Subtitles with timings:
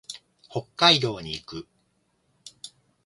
[0.49, 1.67] 北海道に行く。